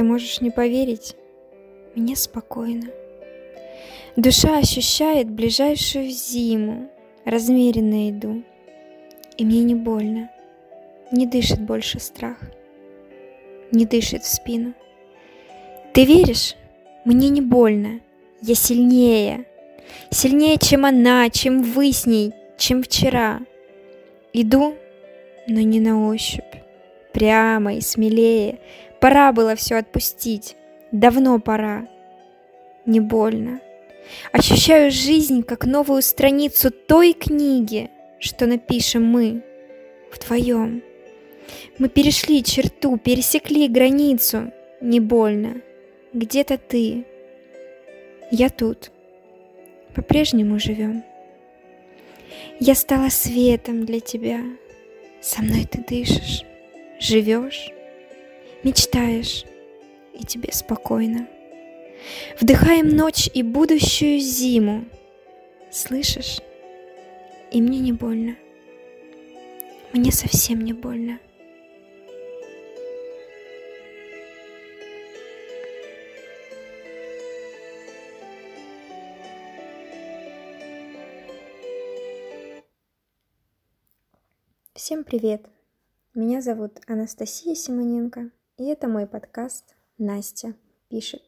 Ты 0.00 0.04
можешь 0.04 0.40
не 0.40 0.50
поверить, 0.50 1.14
мне 1.94 2.16
спокойно. 2.16 2.86
Душа 4.16 4.56
ощущает 4.56 5.28
ближайшую 5.28 6.08
зиму, 6.08 6.88
размеренно 7.26 8.08
иду, 8.08 8.42
и 9.36 9.44
мне 9.44 9.62
не 9.62 9.74
больно, 9.74 10.30
не 11.12 11.26
дышит 11.26 11.60
больше 11.60 12.00
страх, 12.00 12.38
не 13.72 13.84
дышит 13.84 14.22
в 14.22 14.26
спину. 14.26 14.72
Ты 15.92 16.06
веришь? 16.06 16.54
Мне 17.04 17.28
не 17.28 17.42
больно, 17.42 18.00
я 18.40 18.54
сильнее, 18.54 19.44
сильнее, 20.08 20.56
чем 20.56 20.86
она, 20.86 21.28
чем 21.28 21.62
вы 21.62 21.92
с 21.92 22.06
ней, 22.06 22.32
чем 22.56 22.82
вчера. 22.82 23.40
Иду, 24.32 24.76
но 25.46 25.60
не 25.60 25.78
на 25.78 26.08
ощупь, 26.08 26.56
прямо 27.12 27.74
и 27.74 27.82
смелее. 27.82 28.60
Пора 29.00 29.32
было 29.32 29.54
все 29.54 29.76
отпустить, 29.76 30.56
давно 30.92 31.38
пора. 31.40 31.88
Не 32.84 33.00
больно. 33.00 33.60
Ощущаю 34.32 34.90
жизнь 34.90 35.42
как 35.42 35.64
новую 35.64 36.02
страницу 36.02 36.70
той 36.70 37.12
книги, 37.12 37.90
что 38.18 38.46
напишем 38.46 39.04
мы 39.04 39.42
вдвоем. 40.12 40.82
Мы 41.78 41.88
перешли 41.88 42.42
черту, 42.42 42.96
пересекли 42.98 43.68
границу. 43.68 44.52
Не 44.80 45.00
больно. 45.00 45.62
Где-то 46.12 46.58
ты. 46.58 47.04
Я 48.30 48.50
тут. 48.50 48.90
По-прежнему 49.94 50.58
живем. 50.58 51.04
Я 52.58 52.74
стала 52.74 53.08
светом 53.08 53.86
для 53.86 54.00
тебя. 54.00 54.40
Со 55.20 55.42
мной 55.42 55.66
ты 55.66 55.84
дышишь, 55.86 56.44
живешь, 56.98 57.72
мечтаешь, 58.62 59.44
и 60.14 60.24
тебе 60.24 60.52
спокойно. 60.52 61.28
Вдыхаем 62.40 62.88
ночь 62.88 63.28
и 63.32 63.42
будущую 63.42 64.18
зиму. 64.20 64.84
Слышишь? 65.70 66.40
И 67.50 67.60
мне 67.60 67.78
не 67.78 67.92
больно. 67.92 68.36
Мне 69.92 70.12
совсем 70.12 70.60
не 70.60 70.72
больно. 70.72 71.18
Всем 84.74 85.04
привет! 85.04 85.46
Меня 86.14 86.40
зовут 86.40 86.80
Анастасия 86.86 87.54
Симоненко, 87.54 88.30
и 88.60 88.64
это 88.64 88.88
мой 88.88 89.06
подкаст 89.06 89.74
«Настя 89.96 90.54
пишет». 90.90 91.22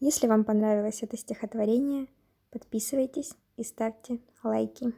Если 0.00 0.26
вам 0.26 0.44
понравилось 0.44 1.02
это 1.02 1.14
стихотворение, 1.18 2.06
подписывайтесь 2.50 3.34
и 3.58 3.64
ставьте 3.64 4.20
лайки. 4.42 4.94